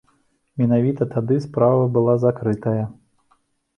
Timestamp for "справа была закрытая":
1.45-2.77